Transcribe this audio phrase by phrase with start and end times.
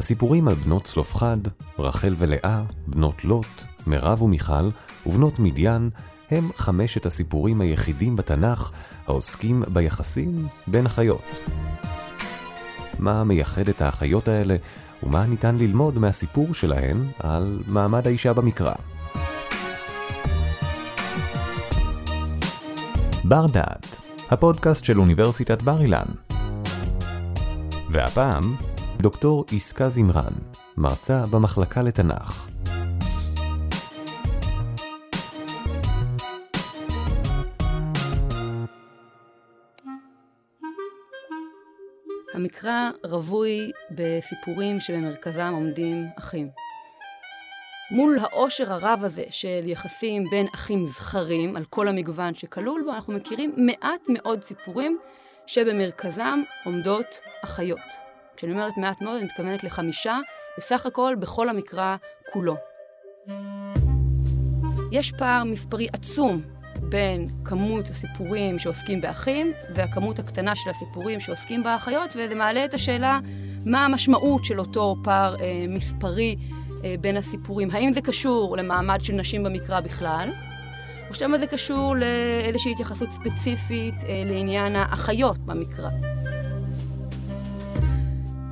[0.00, 1.36] הסיפורים על בנות צלופחד,
[1.78, 3.46] רחל ולאה, בנות לוט,
[3.86, 4.70] מירב ומיכל
[5.06, 5.90] ובנות מדיין
[6.30, 8.70] הם חמשת הסיפורים היחידים בתנ"ך
[9.06, 10.34] העוסקים ביחסים
[10.66, 11.22] בין החיות.
[12.98, 14.56] מה מייחד את האחיות האלה
[15.02, 18.74] ומה ניתן ללמוד מהסיפור שלהן על מעמד האישה במקרא.
[23.24, 23.96] בר דעת,
[24.30, 26.06] הפודקאסט של אוניברסיטת בר אילן.
[27.90, 28.54] והפעם,
[29.00, 30.32] דוקטור עסקה זמרן,
[30.76, 32.48] מרצה במחלקה לתנ"ך.
[42.34, 46.48] המקרא רווי בסיפורים שבמרכזם עומדים אחים.
[47.90, 53.12] מול העושר הרב הזה של יחסים בין אחים זכרים, על כל המגוון שכלול בו, אנחנו
[53.12, 54.98] מכירים מעט מאוד סיפורים
[55.46, 58.09] שבמרכזם עומדות אחיות.
[58.40, 60.18] כשאני אומרת מעט מאוד, אני מתכוונת לחמישה,
[60.58, 61.96] בסך הכל בכל המקרא
[62.32, 62.56] כולו.
[64.92, 66.42] יש פער מספרי עצום
[66.80, 73.18] בין כמות הסיפורים שעוסקים באחים והכמות הקטנה של הסיפורים שעוסקים באחיות, וזה מעלה את השאלה
[73.66, 76.36] מה המשמעות של אותו פער אה, מספרי
[76.84, 77.70] אה, בין הסיפורים.
[77.70, 80.30] האם זה קשור למעמד של נשים במקרא בכלל,
[81.10, 86.09] או שמא זה קשור לאיזושהי התייחסות ספציפית אה, לעניין האחיות במקרא.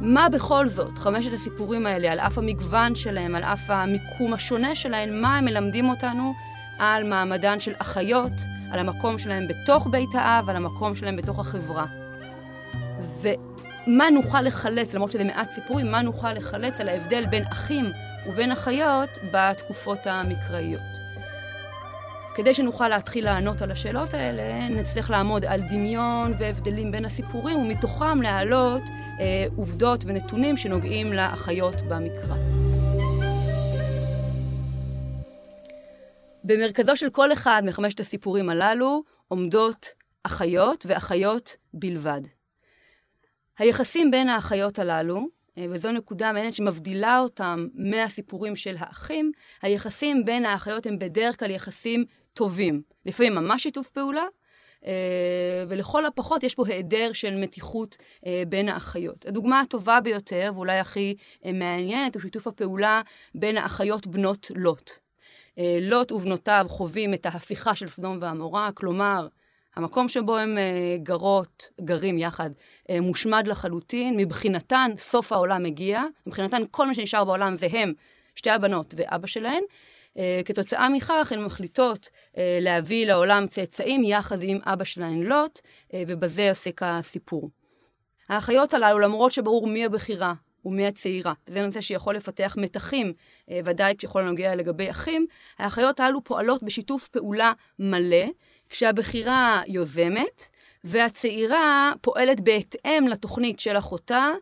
[0.01, 5.21] מה בכל זאת, חמשת הסיפורים האלה, על אף המגוון שלהם, על אף המיקום השונה שלהם,
[5.21, 6.35] מה הם מלמדים אותנו
[6.79, 8.33] על מעמדן של אחיות,
[8.71, 11.85] על המקום שלהם בתוך בית האב, על המקום שלהם בתוך החברה.
[13.23, 17.85] ומה נוכל לחלץ, למרות שזה מעט סיפורים, מה נוכל לחלץ על ההבדל בין אחים
[18.27, 21.08] ובין אחיות בתקופות המקראיות.
[22.39, 28.23] כדי שנוכל להתחיל לענות על השאלות האלה, נצטרך לעמוד על דמיון והבדלים בין הסיפורים, ומתוכם
[28.23, 28.83] להעלות
[29.21, 32.37] אה, עובדות ונתונים שנוגעים לאחיות במקרא.
[36.45, 39.87] במרכזו של כל אחד מחמשת הסיפורים הללו עומדות
[40.23, 42.23] אחיות ואחיות בלבד.
[43.59, 45.29] היחסים בין האחיות הללו,
[45.59, 49.33] אה, וזו נקודה מעניינת שמבדילה אותם מהסיפורים של האחים,
[49.63, 52.05] היחסים בין האחיות הם בדרך כלל יחסים
[52.39, 52.83] טובים.
[53.07, 54.25] לפעמים ממש שיתוף פעולה,
[54.87, 54.93] אה,
[55.69, 59.27] ולכל הפחות יש פה היעדר של מתיחות אה, בין האחיות.
[59.27, 63.03] הדוגמה הטובה ביותר, ואולי הכי מעניינת, הוא שיתוף הפעולה
[63.35, 64.91] בין האחיות בנות לוט.
[65.59, 69.29] אה, לוט ובנותיו חווים את ההפיכה של סדום ועמורה, כלומר,
[69.77, 72.51] המקום שבו הם אה, גרות, גרים יחד,
[72.91, 77.93] אה, מושמד לחלוטין, מבחינתן סוף העולם מגיע, מבחינתן כל מה שנשאר בעולם זה הם,
[78.35, 79.63] שתי הבנות ואבא שלהן.
[80.45, 85.61] כתוצאה מכך הן מחליטות להביא לעולם צאצאים יחד עם אבא שלהן לוט,
[85.95, 87.51] ובזה עוסק הסיפור.
[88.29, 90.35] האחיות הללו, למרות שברור מי הבכירה
[90.65, 91.33] ומהצעירה.
[91.47, 93.13] זה נושא שיכול לפתח מתחים,
[93.51, 95.27] אה, ודאי כשכל הנוגע לגבי אחים.
[95.59, 98.27] האחיות הללו פועלות בשיתוף פעולה מלא,
[98.71, 100.45] כשהבחירה יוזמת,
[100.85, 104.35] והצעירה פועלת בהתאם לתוכנית של אחותה, אה,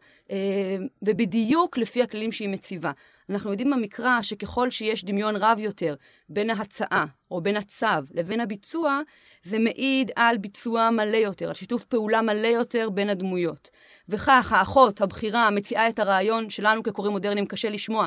[1.03, 2.93] ובדיוק לפי הכללים שהיא מציבה.
[3.31, 5.95] אנחנו יודעים במקרא שככל שיש דמיון רב יותר
[6.29, 9.01] בין ההצעה או בין הצו לבין הביצוע,
[9.45, 13.71] זה מעיד על ביצוע מלא יותר, על שיתוף פעולה מלא יותר בין הדמויות.
[14.09, 18.07] וכך האחות הבכירה מציעה את הרעיון שלנו כקוראים מודרניים קשה לשמוע.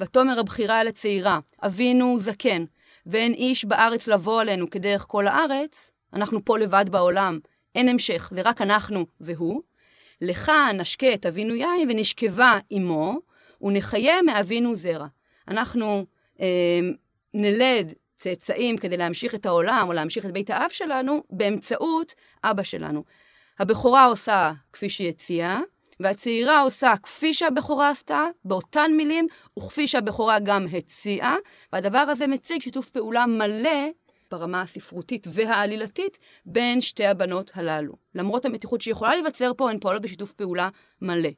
[0.00, 2.64] ותאמר הבכירה אל הצעירה, אבינו זקן,
[3.06, 7.38] ואין איש בארץ לבוא עלינו כדרך כל הארץ, אנחנו פה לבד בעולם,
[7.74, 9.69] אין המשך, זה רק אנחנו והוא.
[10.20, 13.18] לך נשקה את אבינו יין ונשכבה עמו,
[13.62, 15.06] ונחיה מאבינו זרע.
[15.48, 16.06] אנחנו
[16.40, 16.80] אה,
[17.34, 22.14] נלד צאצאים כדי להמשיך את העולם או להמשיך את בית האב שלנו באמצעות
[22.44, 23.04] אבא שלנו.
[23.58, 25.60] הבכורה עושה כפי שהיא הציעה,
[26.00, 29.26] והצעירה עושה כפי שהבכורה עשתה, באותן מילים,
[29.58, 31.36] וכפי שהבכורה גם הציעה,
[31.72, 33.88] והדבר הזה מציג שיתוף פעולה מלא
[34.30, 37.94] ברמה הספרותית והעלילתית בין שתי הבנות הללו.
[38.14, 40.68] למרות המתיחות שיכולה להיווצר פה, הן פועלות בשיתוף פעולה
[41.02, 41.30] מלא.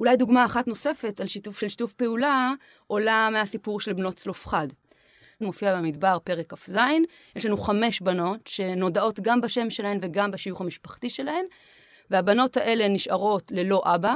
[0.00, 2.52] אולי דוגמה אחת נוספת על שיתוף של שיתוף פעולה
[2.86, 4.68] עולה מהסיפור של בנות צלופחד.
[5.40, 6.76] מופיע במדבר, פרק כ"ז,
[7.36, 11.44] יש לנו חמש בנות שנודעות גם בשם שלהן וגם בשיוך המשפחתי שלהן,
[12.10, 14.14] והבנות האלה נשארות ללא אבא,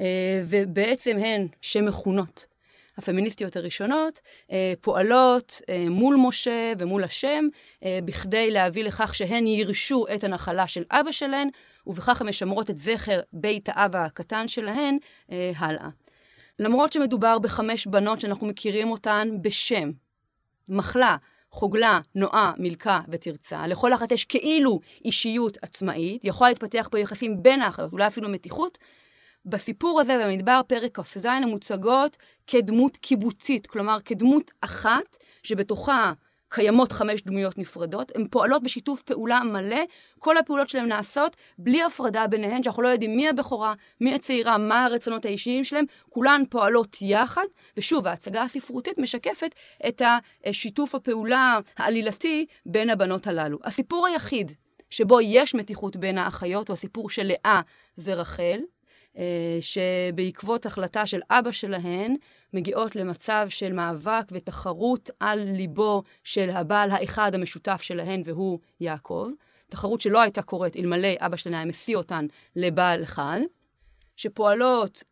[0.00, 2.46] אה, ובעצם הן שמכונות
[2.98, 4.20] הפמיניסטיות הראשונות,
[4.52, 7.44] אה, פועלות אה, מול משה ומול השם,
[8.04, 11.48] בכדי להביא לכך שהן יירשו את הנחלה של אבא שלהן,
[11.86, 14.98] ובכך הן משמרות את זכר בית האב הקטן שלהן
[15.56, 15.88] הלאה.
[16.58, 19.90] למרות שמדובר בחמש בנות שאנחנו מכירים אותן בשם,
[20.68, 21.16] מחלה,
[21.50, 23.66] חוגלה, נועה, מילכה ותרצה.
[23.66, 28.78] לכל אחת יש כאילו אישיות עצמאית, יכולה להתפתח פה יחסים בין האחיות, אולי אפילו מתיחות.
[29.48, 32.16] בסיפור הזה במדבר פרק כ"ז הן מוצגות
[32.46, 36.12] כדמות קיבוצית, כלומר כדמות אחת שבתוכה
[36.48, 39.80] קיימות חמש דמויות נפרדות, הן פועלות בשיתוף פעולה מלא,
[40.18, 44.84] כל הפעולות שלהן נעשות בלי הפרדה ביניהן, שאנחנו לא יודעים מי הבכורה, מי הצעירה, מה
[44.84, 47.44] הרצונות האישיים שלהן, כולן פועלות יחד,
[47.76, 49.54] ושוב, ההצגה הספרותית משקפת
[49.88, 50.02] את
[50.44, 53.58] השיתוף הפעולה העלילתי בין הבנות הללו.
[53.64, 54.52] הסיפור היחיד
[54.90, 57.60] שבו יש מתיחות בין האחיות הוא הסיפור של לאה
[57.98, 58.60] ורחל,
[59.60, 62.16] שבעקבות החלטה של אבא שלהן,
[62.54, 69.28] מגיעות למצב של מאבק ותחרות על ליבו של הבעל האחד המשותף שלהן, והוא יעקב.
[69.68, 72.26] תחרות שלא הייתה קורית אלמלא אבא שלהן היה משיא אותן
[72.56, 73.40] לבעל אחד,
[74.16, 75.04] שפועלות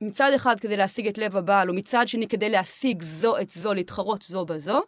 [0.00, 4.22] מצד אחד כדי להשיג את לב הבעל, ומצד שני כדי להשיג זו את זו, להתחרות
[4.22, 4.82] זו בזו.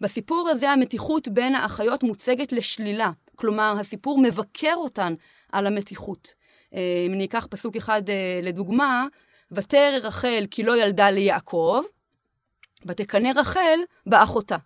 [0.00, 3.10] בסיפור הזה המתיחות בין האחיות מוצגת לשלילה.
[3.36, 5.14] כלומר, הסיפור מבקר אותן
[5.52, 6.34] על המתיחות.
[6.74, 9.06] אה, אם אני אקח פסוק אחד אה, לדוגמה,
[9.52, 11.82] ותרא רחל כי לא ילדה ליעקב,
[12.86, 14.56] ותקנא רחל באחותה.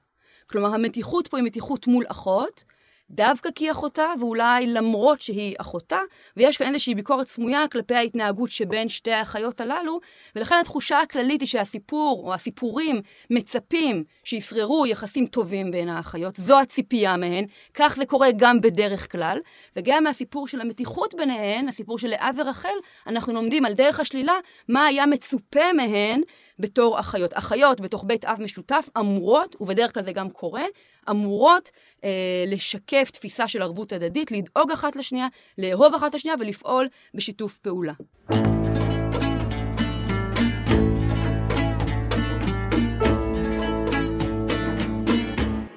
[0.50, 2.64] כלומר, המתיחות פה היא מתיחות מול אחות,
[3.12, 5.98] דווקא כי אחותה, ואולי למרות שהיא אחותה,
[6.36, 10.00] ויש כאן איזושהי ביקורת סמויה כלפי ההתנהגות שבין שתי האחיות הללו,
[10.36, 13.00] ולכן התחושה הכללית היא שהסיפור, או הסיפורים,
[13.30, 17.44] מצפים שישררו יחסים טובים בין האחיות, זו הציפייה מהן,
[17.74, 19.38] כך זה קורה גם בדרך כלל,
[19.76, 22.68] וגם מהסיפור של המתיחות ביניהן, הסיפור של לאה ורחל,
[23.06, 24.34] אנחנו לומדים על דרך השלילה
[24.68, 26.20] מה היה מצופה מהן
[26.58, 27.30] בתור אחיות.
[27.34, 30.64] אחיות בתוך בית אב משותף אמורות, ובדרך כלל זה גם קורה,
[31.10, 31.70] אמורות
[32.04, 35.26] אה, לשקף תפיסה של ערבות הדדית, לדאוג אחת לשנייה,
[35.58, 37.92] לאהוב אחת לשנייה ולפעול בשיתוף פעולה.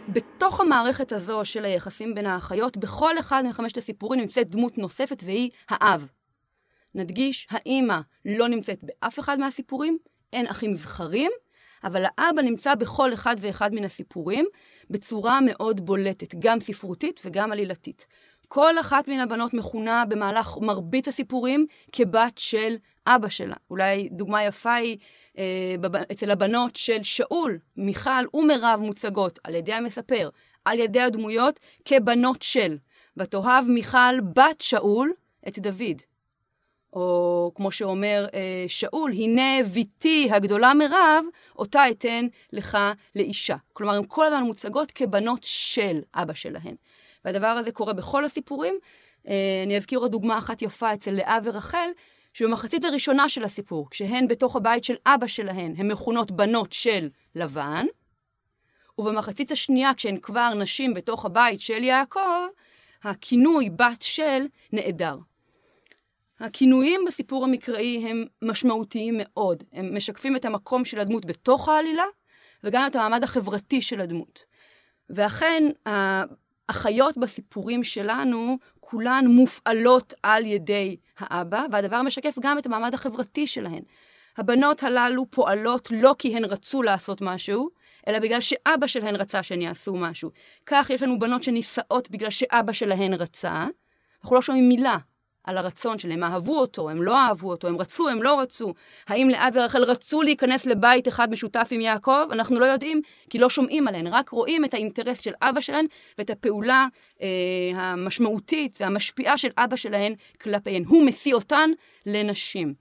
[0.10, 5.50] בתוך המערכת הזו של היחסים בין האחיות, בכל אחד מחמשת הסיפורים נמצאת דמות נוספת והיא
[5.69, 6.10] האב.
[6.95, 9.98] נדגיש, האימא לא נמצאת באף אחד מהסיפורים,
[10.33, 11.31] אין אחים זכרים,
[11.85, 14.45] אבל האבא נמצא בכל אחד ואחד מן הסיפורים
[14.89, 18.07] בצורה מאוד בולטת, גם ספרותית וגם עלילתית.
[18.47, 22.75] כל אחת מן הבנות מכונה במהלך מרבית הסיפורים כבת של
[23.07, 23.55] אבא שלה.
[23.69, 24.97] אולי דוגמה יפה היא
[25.37, 25.75] אה,
[26.11, 30.29] אצל הבנות של שאול, מיכל ומירב מוצגות על ידי המספר,
[30.65, 32.77] על ידי הדמויות, כבנות של.
[33.17, 35.13] ותאהב מיכל בת שאול
[35.47, 36.01] את דוד.
[36.95, 41.25] או כמו שאומר אה, שאול, הנה ביתי הגדולה מרב,
[41.56, 42.77] אותה אתן לך
[43.15, 43.56] לאישה.
[43.74, 46.75] כלומר, הן כל הזמן מוצגות כבנות של אבא שלהן.
[47.25, 48.75] והדבר הזה קורה בכל הסיפורים.
[49.27, 51.89] אה, אני אזכיר עוד דוגמה אחת יפה אצל לאה ורחל,
[52.33, 57.86] שבמחצית הראשונה של הסיפור, כשהן בתוך הבית של אבא שלהן, הן מכונות בנות של לבן,
[58.98, 62.19] ובמחצית השנייה, כשהן כבר נשים בתוך הבית של יעקב,
[63.03, 65.18] הכינוי בת של נעדר.
[66.39, 69.63] הכינויים בסיפור המקראי הם משמעותיים מאוד.
[69.73, 72.03] הם משקפים את המקום של הדמות בתוך העלילה,
[72.63, 74.45] וגם את המעמד החברתי של הדמות.
[75.09, 83.47] ואכן, האחיות בסיפורים שלנו, כולן מופעלות על ידי האבא, והדבר משקף גם את המעמד החברתי
[83.47, 83.81] שלהן.
[84.38, 87.69] הבנות הללו פועלות לא כי הן רצו לעשות משהו,
[88.07, 90.31] אלא בגלל שאבא שלהן רצה שהן יעשו משהו.
[90.65, 93.65] כך יש לנו בנות שנישאות בגלל שאבא שלהן רצה.
[94.23, 94.97] אנחנו לא שומעים מילה
[95.45, 98.74] על הרצון שלהם, אהבו אותו, הם לא אהבו אותו, הם רצו, הם לא רצו.
[99.08, 102.27] האם לאה ורחל רצו להיכנס לבית אחד משותף עם יעקב?
[102.31, 105.86] אנחנו לא יודעים, כי לא שומעים עליהן, רק רואים את האינטרס של אבא שלהן
[106.17, 106.88] ואת הפעולה
[107.22, 107.27] אה,
[107.74, 110.84] המשמעותית והמשפיעה של אבא שלהן כלפיהן.
[110.88, 111.69] הוא משיא אותן
[112.05, 112.74] לנשים.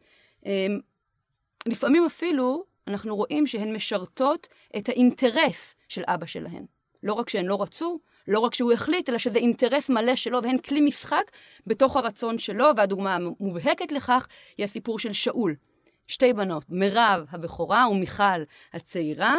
[0.47, 0.67] אה,
[1.67, 6.65] לפעמים אפילו אנחנו רואים שהן משרתות את האינטרס של אבא שלהן.
[7.03, 10.59] לא רק שהן לא רצו, לא רק שהוא החליט, אלא שזה אינטרס מלא שלו, והן
[10.59, 11.31] כלי משחק
[11.67, 14.27] בתוך הרצון שלו, והדוגמה המובהקת לכך
[14.59, 15.55] היא הסיפור של שאול.
[16.07, 19.37] שתי בנות, מירב הבכורה ומיכל הצעירה,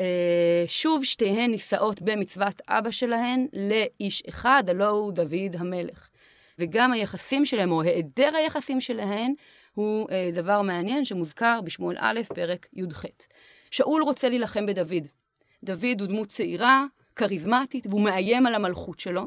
[0.00, 6.08] אה, שוב שתיהן נישאות במצוות אבא שלהן לאיש אחד, הלא הוא דוד המלך.
[6.58, 9.34] וגם היחסים שלהם, או היעדר היחסים שלהן,
[9.74, 13.04] הוא אה, דבר מעניין שמוזכר בשמואל א', פרק י"ח.
[13.70, 15.06] שאול רוצה להילחם בדוד.
[15.64, 16.84] דוד הוא דמות צעירה,
[17.18, 19.26] כריזמטית, והוא מאיים על המלכות שלו,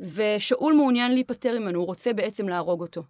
[0.00, 3.02] ושאול מעוניין להיפטר ממנו, הוא רוצה בעצם להרוג אותו.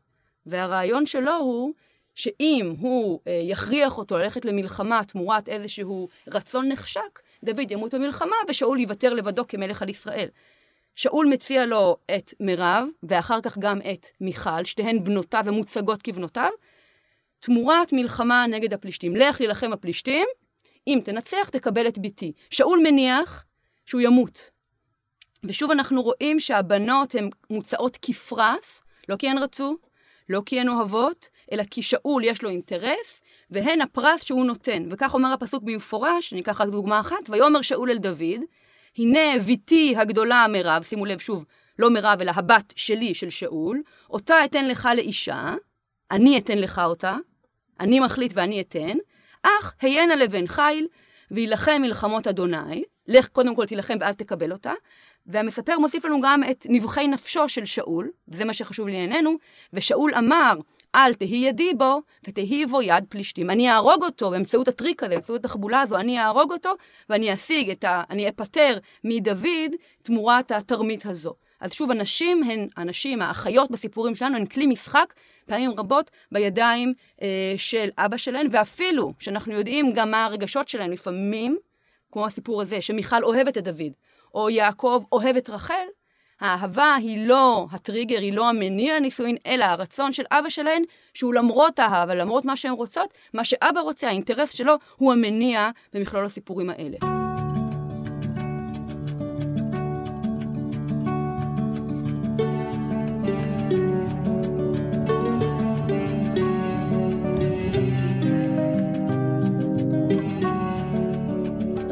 [0.47, 1.73] והרעיון שלו הוא
[2.15, 8.81] שאם הוא אה, יכריח אותו ללכת למלחמה תמורת איזשהו רצון נחשק, דוד ימות במלחמה ושאול
[8.81, 10.29] יוותר לבדו כמלך על ישראל.
[10.95, 16.51] שאול מציע לו את מירב, ואחר כך גם את מיכל, שתיהן בנותיו ומוצגות כבנותיו,
[17.41, 19.17] תמורת מלחמה נגד הפלישתים.
[19.17, 20.27] לך להילחם הפלישתים,
[20.87, 22.33] אם תנצח תקבל את ביתי.
[22.51, 23.45] שאול מניח
[23.91, 24.51] שהוא ימות.
[25.45, 29.77] ושוב אנחנו רואים שהבנות הן מוצאות כפרס, לא כי הן רצו,
[30.29, 33.21] לא כי הן אוהבות, אלא כי שאול יש לו אינטרס,
[33.51, 34.89] והן הפרס שהוא נותן.
[34.91, 38.41] וכך אומר הפסוק במפורש, אני אקח רק דוגמה אחת, ויאמר שאול אל דוד,
[38.99, 41.45] הנה ביתי הגדולה מירב, שימו לב שוב,
[41.79, 45.55] לא מירב אלא הבת שלי של שאול, אותה אתן לך לאישה,
[46.11, 47.17] אני אתן לך אותה,
[47.81, 48.99] אני מחליט ואני אתן,
[49.43, 50.87] אך היינה לבן חיל,
[51.31, 54.73] ויילחם מלחמות אדוני, לך קודם כל תילחם ואז תקבל אותה,
[55.27, 59.37] והמספר מוסיף לנו גם את נבחי נפשו של שאול, וזה מה שחשוב לענייננו,
[59.73, 60.55] ושאול אמר,
[60.95, 63.51] אל תהי ידי בו, ותהי בו יד פלישתים.
[63.51, 66.75] אני אהרוג אותו באמצעות הטריק הזה, באמצעות התחבולה הזו, אני אהרוג אותו,
[67.09, 68.03] ואני אשיג את ה...
[68.11, 71.35] אני אפטר מדוד תמורת התרמית הזו.
[71.61, 75.15] אז שוב, הנשים הן, הנשים, האחיות בסיפורים שלנו, הן כלי משחק
[75.47, 81.59] פעמים רבות בידיים אה, של אבא שלהן, ואפילו שאנחנו יודעים גם מה הרגשות שלהן לפעמים,
[82.13, 83.93] כמו הסיפור הזה, שמיכל אוהבת את דוד,
[84.35, 85.87] או יעקב אוהב את רחל,
[86.41, 90.83] האהבה היא לא הטריגר, היא לא המניע לנישואין, אלא הרצון של אבא שלהן,
[91.15, 96.25] שהוא למרות האהבה, למרות מה שהן רוצות, מה שאבא רוצה, האינטרס שלו, הוא המניע במכלול
[96.25, 97.20] הסיפורים האלה.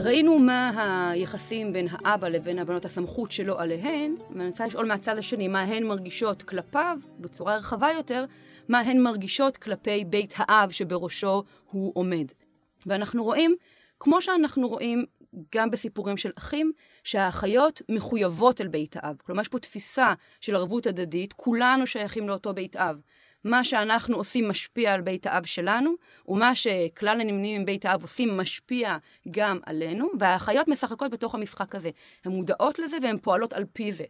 [0.08, 5.48] ראינו מה היחסים בין האבא לבין הבנות, הסמכות שלו עליהן, ואני רוצה לשאול מהצד השני,
[5.48, 8.24] מה הן מרגישות כלפיו, בצורה רחבה יותר,
[8.68, 12.24] מה הן מרגישות כלפי בית האב שבראשו הוא עומד.
[12.86, 13.56] ואנחנו רואים,
[14.00, 15.04] כמו שאנחנו רואים
[15.54, 16.72] גם בסיפורים של אחים,
[17.04, 19.16] שהאחיות מחויבות אל בית האב.
[19.26, 23.00] כלומר, יש פה תפיסה של ערבות הדדית, כולנו שייכים לאותו בית אב.
[23.44, 25.94] מה שאנחנו עושים משפיע על בית האב שלנו,
[26.28, 28.96] ומה שכלל הנמנים עם בית האב עושים משפיע
[29.30, 31.90] גם עלינו, והאחיות משחקות בתוך המשחק הזה.
[32.24, 34.04] הן מודעות לזה והן פועלות על פי זה.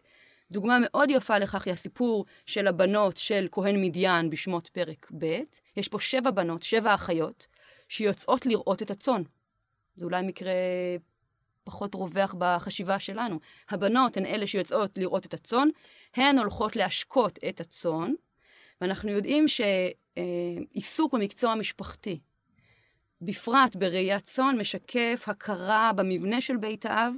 [0.51, 5.39] דוגמה מאוד יפה לכך היא הסיפור של הבנות של כהן מדיין בשמות פרק ב'.
[5.77, 7.47] יש פה שבע בנות, שבע אחיות,
[7.87, 9.21] שיוצאות לראות את הצאן.
[9.95, 10.51] זה אולי מקרה
[11.63, 13.39] פחות רווח בחשיבה שלנו.
[13.69, 15.67] הבנות הן אלה שיוצאות לראות את הצאן,
[16.15, 18.13] הן הולכות להשקות את הצאן,
[18.81, 22.19] ואנחנו יודעים שעיסוק במקצוע המשפחתי,
[23.21, 27.13] בפרט בראיית צאן, משקף הכרה במבנה של בית האב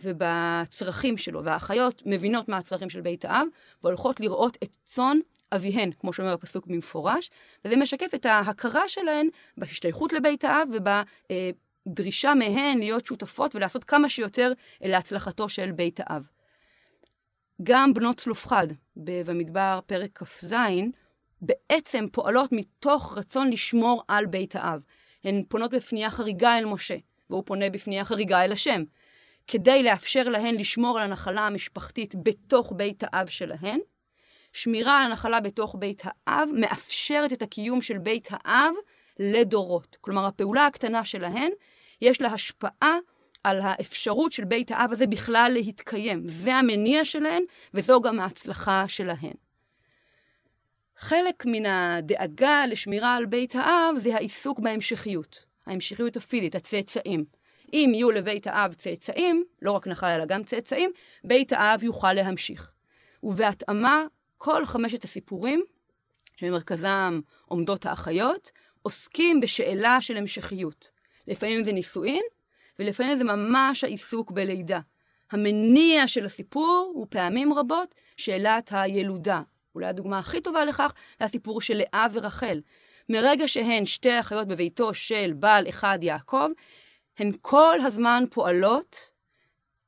[0.00, 3.46] ובצרכים שלו, והאחיות מבינות מה הצרכים של בית האב,
[3.82, 5.18] והולכות לראות את צאן
[5.52, 7.30] אביהן, כמו שאומר הפסוק במפורש,
[7.64, 10.68] וזה משקף את ההכרה שלהן בהשתייכות לבית האב
[11.86, 16.26] ובדרישה מהן להיות שותפות ולעשות כמה שיותר להצלחתו של בית האב.
[17.62, 20.54] גם בנות צלופחד במדבר פרק כ"ז,
[21.42, 24.80] בעצם פועלות מתוך רצון לשמור על בית האב.
[25.24, 26.96] הן פונות בפנייה חריגה אל משה,
[27.30, 28.82] והוא פונה בפנייה חריגה אל השם,
[29.46, 33.80] כדי לאפשר להן לשמור על הנחלה המשפחתית בתוך בית האב שלהן.
[34.52, 38.72] שמירה על הנחלה בתוך בית האב מאפשרת את הקיום של בית האב
[39.18, 39.96] לדורות.
[40.00, 41.50] כלומר, הפעולה הקטנה שלהן,
[42.00, 42.96] יש לה השפעה
[43.44, 46.22] על האפשרות של בית האב הזה בכלל להתקיים.
[46.24, 47.42] זה המניע שלהן,
[47.74, 49.34] וזו גם ההצלחה שלהן.
[50.96, 57.24] חלק מן הדאגה לשמירה על בית האב זה העיסוק בהמשכיות, ההמשכיות הפיזית, הצאצאים.
[57.72, 60.90] אם יהיו לבית האב צאצאים, לא רק נחל אלא גם צאצאים,
[61.24, 62.70] בית האב יוכל להמשיך.
[63.22, 64.04] ובהתאמה,
[64.38, 65.62] כל חמשת הסיפורים,
[66.36, 68.50] שבמרכזם עומדות האחיות,
[68.82, 70.90] עוסקים בשאלה של המשכיות.
[71.26, 72.22] לפעמים זה נישואין,
[72.80, 74.80] ולפעמים זה ממש העיסוק בלידה.
[75.32, 79.42] המניע של הסיפור הוא פעמים רבות שאלת הילודה.
[79.74, 82.60] אולי הדוגמה הכי טובה לכך זה הסיפור של לאה ורחל.
[83.08, 86.48] מרגע שהן שתי אחיות בביתו של בעל אחד יעקב,
[87.18, 88.96] הן כל הזמן פועלות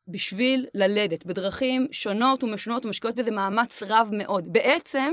[0.08, 4.52] בשביל ללדת, בדרכים שונות ומשונות ומשקיעות בזה מאמץ רב מאוד.
[4.52, 5.12] בעצם,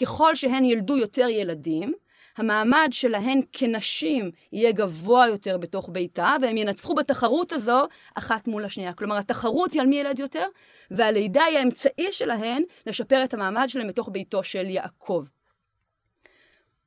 [0.00, 1.92] ככל שהן ילדו יותר ילדים,
[2.36, 8.92] המעמד שלהן כנשים יהיה גבוה יותר בתוך ביתה, והם ינצחו בתחרות הזו אחת מול השנייה.
[8.92, 10.46] כלומר, התחרות היא על מי ילד יותר,
[10.90, 15.24] והלידה היא האמצעי שלהן לשפר את המעמד שלהן בתוך ביתו של יעקב.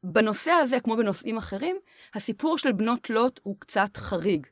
[0.04, 1.78] בנושא הזה, כמו בנושאים אחרים,
[2.14, 4.48] הסיפור של בנות לוט הוא קצת חריג.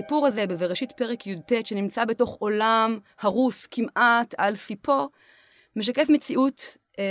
[0.00, 5.08] הסיפור הזה בבראשית פרק י"ט, שנמצא בתוך עולם הרוס כמעט על סיפו,
[5.76, 7.04] משקף מציאות אה,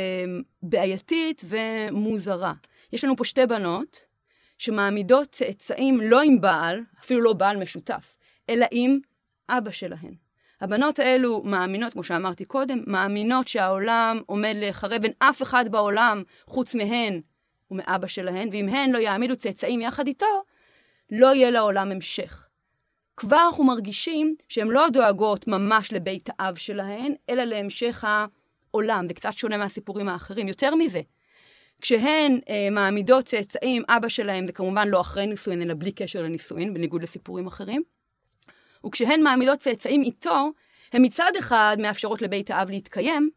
[0.63, 2.53] בעייתית ומוזרה.
[2.93, 4.05] יש לנו פה שתי בנות
[4.57, 8.15] שמעמידות צאצאים לא עם בעל, אפילו לא בעל משותף,
[8.49, 8.99] אלא עם
[9.49, 10.13] אבא שלהן.
[10.61, 16.75] הבנות האלו מאמינות, כמו שאמרתי קודם, מאמינות שהעולם עומד להיחרב, אין אף אחד בעולם חוץ
[16.75, 17.21] מהן
[17.71, 20.43] ומאבא שלהן, ואם הן לא יעמידו צאצאים יחד איתו,
[21.11, 22.48] לא יהיה לעולם המשך.
[23.19, 29.07] כבר אנחנו מרגישים שהן לא דואגות ממש לבית האב שלהן, אלא להמשך העולם.
[29.07, 30.47] זה קצת שונה מהסיפורים האחרים.
[30.47, 31.01] יותר מזה,
[31.81, 36.73] כשהן אה, מעמידות צאצאים, אבא שלהם זה כמובן לא אחרי נישואין, אלא בלי קשר לנישואין,
[36.73, 37.83] בניגוד לסיפורים אחרים.
[38.85, 40.51] וכשהן מעמידות צאצאים איתו,
[40.93, 43.29] הן מצד אחד מאפשרות לבית האב להתקיים,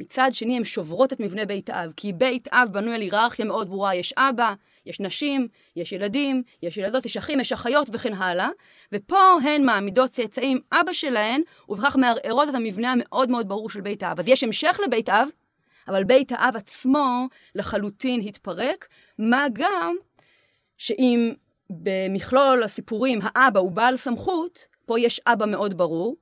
[0.00, 3.68] מצד שני הן שוברות את מבנה בית האב, כי בית אב בנוי על היררכיה מאוד
[3.68, 4.54] ברורה, יש אבא,
[4.86, 8.48] יש נשים, יש ילדים, יש ילדות, יש אחים, יש אחיות וכן הלאה,
[8.92, 14.02] ופה הן מעמידות צאצאים אבא שלהן, ובכך מערערות את המבנה המאוד מאוד ברור של בית
[14.02, 14.18] האב.
[14.18, 15.28] אז יש המשך לבית אב,
[15.88, 18.88] אבל בית האב עצמו לחלוטין התפרק,
[19.18, 19.96] מה גם
[20.78, 21.32] שאם
[21.70, 26.16] במכלול הסיפורים האבא הוא בעל סמכות, פה יש אבא מאוד ברור.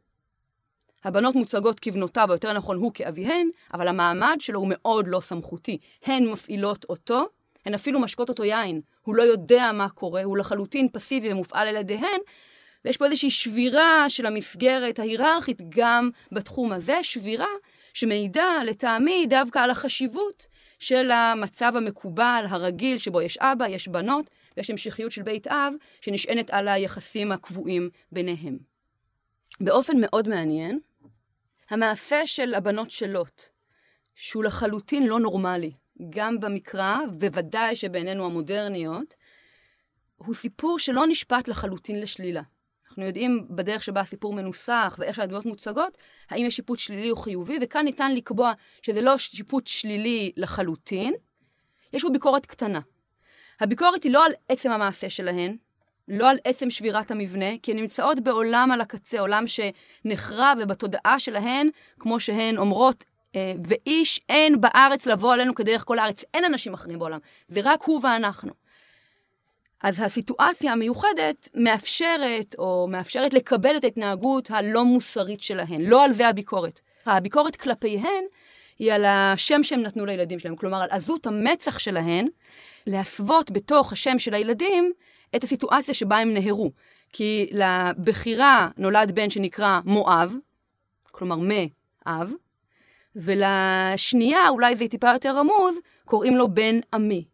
[1.08, 5.78] הבנות מוצגות כבנותיו, או יותר נכון הוא כאביהן, אבל המעמד שלו הוא מאוד לא סמכותי.
[6.04, 7.28] הן מפעילות אותו,
[7.66, 8.80] הן אפילו משקות אותו יין.
[9.02, 12.20] הוא לא יודע מה קורה, הוא לחלוטין פסיבי ומופעל על ידיהן,
[12.84, 17.46] ויש פה איזושהי שבירה של המסגרת ההיררכית גם בתחום הזה, שבירה
[17.94, 20.46] שמעידה לטעמי דווקא על החשיבות
[20.78, 26.50] של המצב המקובל, הרגיל, שבו יש אבא, יש בנות, ויש המשכיות של בית אב, שנשענת
[26.50, 28.58] על היחסים הקבועים ביניהם.
[29.60, 30.78] באופן מאוד מעניין,
[31.70, 33.42] המעשה של הבנות של לוט,
[34.14, 35.72] שהוא לחלוטין לא נורמלי,
[36.10, 39.14] גם במקרא, בוודאי שבעינינו המודרניות,
[40.16, 42.42] הוא סיפור שלא נשפט לחלוטין לשלילה.
[42.88, 45.98] אנחנו יודעים בדרך שבה הסיפור מנוסח ואיך שהדמויות מוצגות,
[46.30, 51.14] האם יש שיפוט שלילי או חיובי, וכאן ניתן לקבוע שזה לא שיפוט שלילי לחלוטין,
[51.92, 52.80] יש בו ביקורת קטנה.
[53.60, 55.56] הביקורת היא לא על עצם המעשה שלהן,
[56.08, 61.68] לא על עצם שבירת המבנה, כי הן נמצאות בעולם על הקצה, עולם שנחרב ובתודעה שלהן,
[61.98, 63.04] כמו שהן אומרות,
[63.36, 66.24] אה, ואיש אין בארץ לבוא עלינו כדרך כל הארץ.
[66.34, 68.52] אין אנשים אחרים בעולם, זה רק הוא ואנחנו.
[69.82, 75.80] אז הסיטואציה המיוחדת מאפשרת, או מאפשרת לקבל את ההתנהגות הלא מוסרית שלהן.
[75.80, 76.80] לא על זה הביקורת.
[77.06, 78.24] הביקורת כלפיהן
[78.78, 82.28] היא על השם שהם נתנו לילדים שלהם, כלומר על עזות המצח שלהן,
[82.86, 84.92] להסוות בתוך השם של הילדים
[85.36, 86.70] את הסיטואציה שבה הם נהרו.
[87.12, 90.34] כי לבחירה נולד בן שנקרא מואב,
[91.10, 92.32] כלומר מאב,
[93.16, 97.24] ולשנייה, אולי זה טיפה יותר רמוז, קוראים לו בן עמי.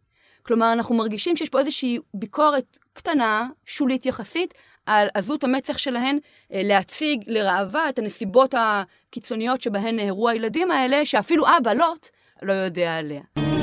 [0.43, 4.53] כלומר, אנחנו מרגישים שיש פה איזושהי ביקורת קטנה, שולית יחסית,
[4.85, 6.17] על עזות המצח שלהן
[6.53, 12.07] אה, להציג לראווה את הנסיבות הקיצוניות שבהן נהרו הילדים האלה, שאפילו אבא, לוט,
[12.41, 13.54] לא יודע עליה.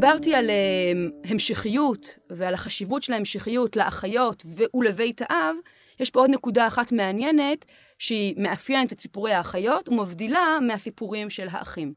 [0.00, 5.56] דיברתי על uh, המשכיות ועל החשיבות של ההמשכיות לאחיות ולבית האב,
[6.00, 7.64] יש פה עוד נקודה אחת מעניינת
[7.98, 11.92] שהיא מאפיינת את סיפורי האחיות ומבדילה מהסיפורים של האחים.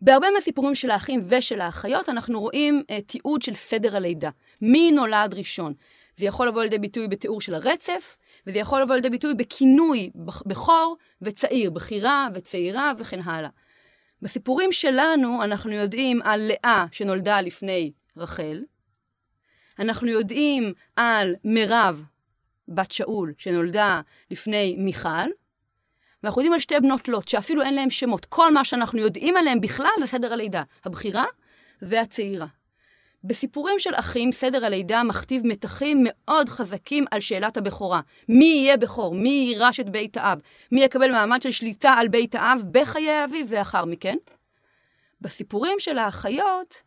[0.00, 4.30] בהרבה מהסיפורים של האחים ושל האחיות אנחנו רואים uh, תיעוד של סדר הלידה.
[4.62, 5.72] מי נולד ראשון?
[6.16, 10.10] זה יכול לבוא לידי ביטוי בתיאור של הרצף, וזה יכול לבוא לידי ביטוי בכינוי
[10.46, 13.50] בכור וצעיר, בכירה וצעירה וכן הלאה.
[14.22, 18.62] בסיפורים שלנו אנחנו יודעים על לאה שנולדה לפני רחל,
[19.78, 22.02] אנחנו יודעים על מירב,
[22.68, 25.28] בת שאול, שנולדה לפני מיכל,
[26.22, 28.24] ואנחנו יודעים על שתי בנות לוט, שאפילו אין להם שמות.
[28.24, 31.24] כל מה שאנחנו יודעים עליהם בכלל זה סדר הלידה, הבכירה
[31.82, 32.46] והצעירה.
[33.24, 38.00] בסיפורים של אחים, סדר הלידה מכתיב מתחים מאוד חזקים על שאלת הבכורה.
[38.28, 39.14] מי יהיה בכור?
[39.14, 40.38] מי יירש את בית האב?
[40.72, 44.16] מי יקבל מעמד של שליטה על בית האב בחיי האביב ואחר מכן?
[45.20, 46.82] בסיפורים של האחיות,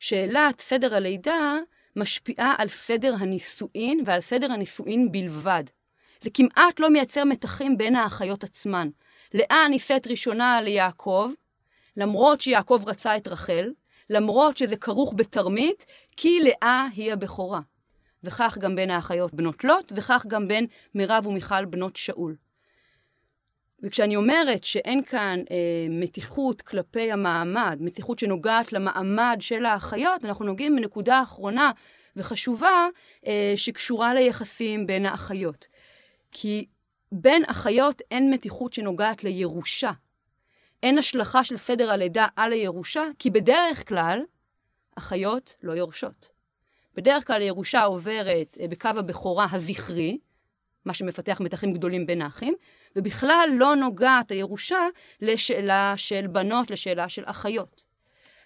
[0.00, 1.56] שאלת סדר הלידה
[1.96, 5.64] משפיעה על סדר הנישואין ועל סדר הנישואין בלבד.
[6.20, 8.88] זה כמעט לא מייצר מתחים בין האחיות עצמן.
[9.34, 11.30] לאה נישאת ראשונה ליעקב,
[11.96, 13.70] למרות שיעקב רצה את רחל,
[14.10, 15.86] למרות שזה כרוך בתרמית,
[16.16, 17.60] כי לאה היא הבכורה.
[18.24, 22.36] וכך גם בין האחיות בנות לוט, וכך גם בין מירב ומיכל בנות שאול.
[23.82, 25.56] וכשאני אומרת שאין כאן אה,
[25.90, 31.70] מתיחות כלפי המעמד, מתיחות שנוגעת למעמד של האחיות, אנחנו נוגעים בנקודה אחרונה
[32.16, 32.88] וחשובה
[33.26, 35.66] אה, שקשורה ליחסים בין האחיות.
[36.32, 36.66] כי
[37.12, 39.90] בין אחיות אין מתיחות שנוגעת לירושה.
[40.84, 44.22] אין השלכה של סדר הלידה על הירושה, כי בדרך כלל
[44.98, 46.28] אחיות לא יורשות.
[46.94, 50.18] בדרך כלל הירושה עוברת אה, בקו הבכורה הזכרי,
[50.84, 52.54] מה שמפתח מתחים גדולים בין האחים,
[52.96, 54.78] ובכלל לא נוגעת הירושה
[55.20, 57.84] לשאלה של בנות, לשאלה של אחיות.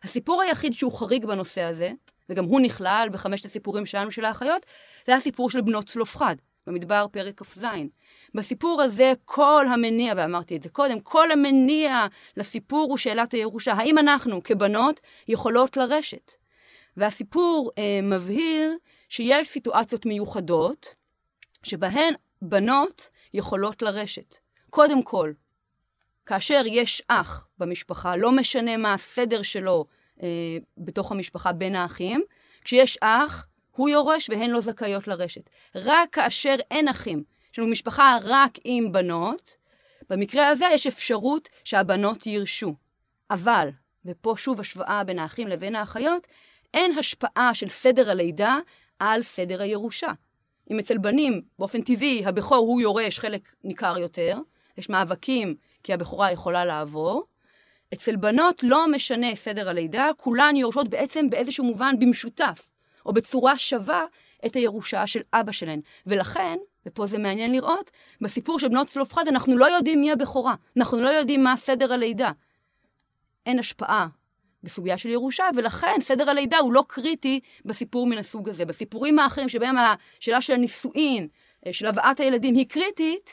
[0.02, 1.92] הסיפור היחיד שהוא חריג בנושא הזה,
[2.28, 4.66] וגם הוא נכלל בחמשת הסיפורים שלנו של האחיות,
[5.06, 7.64] זה הסיפור של בנות צלופחד, במדבר פרק כ"ז.
[8.34, 13.72] בסיפור הזה כל המניע, ואמרתי את זה קודם, כל המניע לסיפור הוא שאלת הירושה.
[13.72, 16.32] האם אנחנו כבנות יכולות לרשת?
[16.96, 18.72] והסיפור אה, מבהיר
[19.08, 20.94] שיש סיטואציות מיוחדות
[21.62, 24.36] שבהן בנות יכולות לרשת.
[24.70, 25.32] קודם כל,
[26.26, 29.84] כאשר יש אח במשפחה, לא משנה מה הסדר שלו
[30.22, 30.28] אה,
[30.78, 32.22] בתוך המשפחה בין האחים,
[32.64, 35.50] כשיש אח, הוא יורש והן לא זכאיות לרשת.
[35.74, 37.24] רק כאשר אין אחים,
[37.58, 39.56] יש לנו משפחה רק עם בנות,
[40.10, 42.74] במקרה הזה יש אפשרות שהבנות יירשו.
[43.30, 43.68] אבל,
[44.04, 46.26] ופה שוב השוואה בין האחים לבין האחיות,
[46.74, 48.58] אין השפעה של סדר הלידה
[48.98, 50.08] על סדר הירושה.
[50.70, 54.38] אם אצל בנים, באופן טבעי, הבכור הוא יורש חלק ניכר יותר,
[54.76, 57.24] יש מאבקים כי הבכורה יכולה לעבור.
[57.94, 62.68] אצל בנות לא משנה סדר הלידה, כולן יורשות בעצם באיזשהו מובן במשותף,
[63.06, 64.04] או בצורה שווה,
[64.46, 65.80] את הירושה של אבא שלהן.
[66.06, 71.00] ולכן, ופה זה מעניין לראות, בסיפור של בנות צלופחד אנחנו לא יודעים מי הבכורה, אנחנו
[71.00, 72.30] לא יודעים מה סדר הלידה.
[73.46, 74.06] אין השפעה
[74.62, 78.64] בסוגיה של ירושה, ולכן סדר הלידה הוא לא קריטי בסיפור מן הסוג הזה.
[78.64, 81.28] בסיפורים האחרים שבהם השאלה של הנישואין,
[81.66, 83.30] אה, של הבאת הילדים, היא קריטית,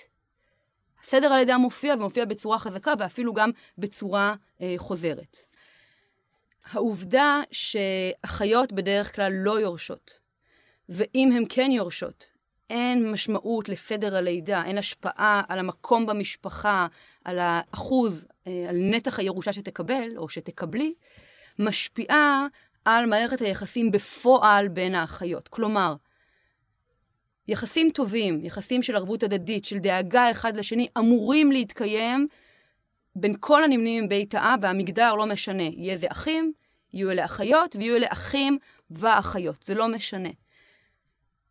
[1.04, 5.38] סדר הלידה מופיע ומופיע בצורה חזקה ואפילו גם בצורה אה, חוזרת.
[6.66, 10.20] העובדה שאחיות בדרך כלל לא יורשות,
[10.90, 12.26] ואם הן כן יורשות,
[12.70, 16.88] אין משמעות לסדר הלידה, אין השפעה על המקום במשפחה,
[17.26, 20.94] על האחוז, אה, על נתח הירושה שתקבל או שתקבלי,
[21.60, 22.48] משפיעה
[22.86, 25.48] על מערכת היחסים בפועל בין האחיות.
[25.48, 25.96] כלומר,
[27.48, 32.28] יחסים טובים, יחסים של ערבות הדדית, של דאגה אחד לשני, אמורים להתקיים
[33.16, 35.64] בין כל הנמנים מבית האב, והמגדר לא משנה.
[35.64, 36.54] יהיה זה אחים,
[36.94, 38.58] יהיו אלה אחיות, ויהיו אלה אחים
[38.92, 39.64] ואחיות.
[39.64, 40.30] זה לא משנה.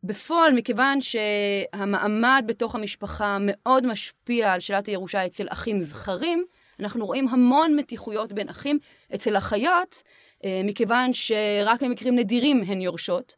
[0.05, 6.45] בפועל, מכיוון שהמעמד בתוך המשפחה מאוד משפיע על שאלת הירושה אצל אחים זכרים,
[6.81, 8.79] אנחנו רואים המון מתיחויות בין אחים.
[9.15, 10.03] אצל אחיות,
[10.45, 13.37] אה, מכיוון שרק במקרים נדירים הן יורשות,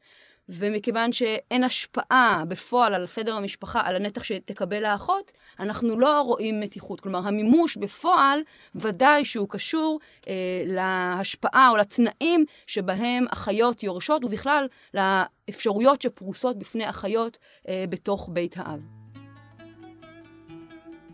[0.49, 7.01] ומכיוון שאין השפעה בפועל על סדר המשפחה, על הנתח שתקבל האחות, אנחנו לא רואים מתיחות.
[7.01, 8.41] כלומר, המימוש בפועל
[8.75, 10.33] ודאי שהוא קשור אה,
[10.67, 18.81] להשפעה או לתנאים שבהם אחיות יורשות, ובכלל לאפשרויות שפרוסות בפני אחיות אה, בתוך בית האב.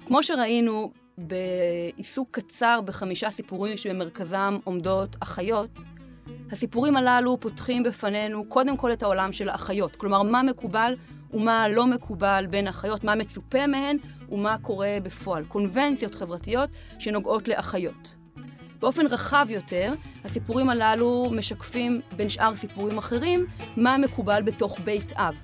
[0.07, 5.71] כמו שראינו בעיסוק קצר בחמישה סיפורים שבמרכזם עומדות אחיות,
[6.53, 10.95] הסיפורים הללו פותחים בפנינו קודם כל את העולם של האחיות, כלומר מה מקובל
[11.33, 13.97] ומה לא מקובל בין אחיות, מה מצופה מהן
[14.31, 18.17] ומה קורה בפועל, קונבנציות חברתיות שנוגעות לאחיות.
[18.81, 19.93] באופן רחב יותר,
[20.25, 25.35] הסיפורים הללו משקפים בין שאר סיפורים אחרים מה מקובל בתוך בית אב.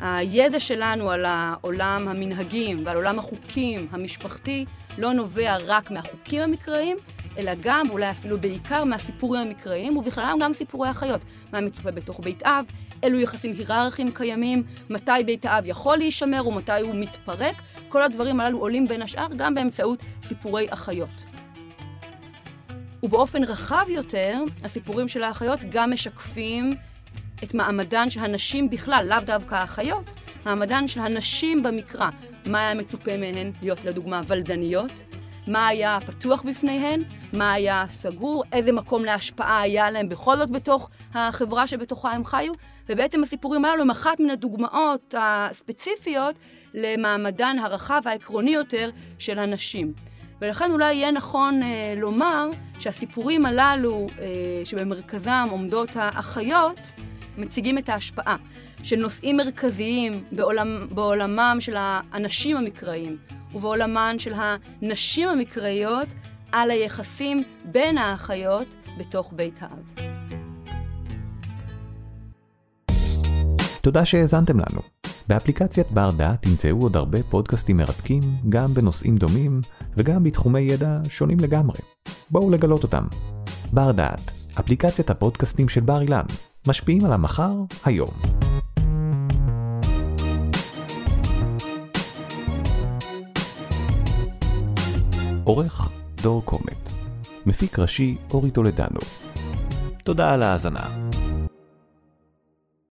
[0.00, 4.64] הידע שלנו על העולם המנהגים ועל עולם החוקים המשפחתי
[4.98, 6.96] לא נובע רק מהחוקים המקראיים,
[7.38, 11.20] אלא גם, ואולי אפילו בעיקר, מהסיפורים המקראיים, ובכללם גם סיפורי החיות.
[11.52, 12.64] מה מצופה בתוך בית אב,
[13.02, 17.54] אילו יחסים היררכיים קיימים, מתי בית האב יכול להישמר ומתי הוא מתפרק.
[17.88, 21.24] כל הדברים הללו עולים בין השאר גם באמצעות סיפורי החיות.
[23.02, 26.70] ובאופן רחב יותר, הסיפורים של האחיות גם משקפים
[27.44, 30.12] את מעמדן של הנשים בכלל, לאו דווקא האחיות,
[30.46, 32.08] מעמדן של הנשים במקרא.
[32.46, 34.92] מה היה מצופה מהן להיות לדוגמה ולדניות?
[35.46, 37.00] מה היה פתוח בפניהן?
[37.32, 38.44] מה היה סגור?
[38.52, 42.52] איזה מקום להשפעה היה להם בכל זאת בתוך החברה שבתוכה הם חיו?
[42.88, 46.34] ובעצם הסיפורים הללו הם אחת מן הדוגמאות הספציפיות
[46.74, 49.92] למעמדן הרחב והעקרוני יותר של הנשים.
[50.40, 54.26] ולכן אולי יהיה נכון אה, לומר שהסיפורים הללו, אה,
[54.64, 56.80] שבמרכזם עומדות האחיות,
[57.38, 58.36] מציגים את ההשפעה
[58.82, 63.16] של נושאים מרכזיים בעולם, בעולמם של האנשים המקראיים
[63.54, 66.08] ובעולמן של הנשים המקראיות
[66.52, 70.06] על היחסים בין האחיות בתוך בית האב.
[73.80, 74.80] תודה שהאזנתם לנו.
[75.28, 79.60] באפליקציית בר דעת תמצאו עוד הרבה פודקאסטים מרתקים, גם בנושאים דומים
[79.96, 81.78] וגם בתחומי ידע שונים לגמרי.
[82.30, 83.04] בואו לגלות אותם.
[83.72, 84.30] בר דעת,
[84.60, 86.24] אפליקציית הפודקאסטים של בר אילן,
[86.68, 87.52] משפיעים על המחר,
[87.84, 88.10] היום.
[95.46, 95.90] עורך
[96.22, 96.88] דור קומט,
[97.46, 99.00] מפיק ראשי אורי טולדנו.
[100.04, 101.05] תודה על ההאזנה.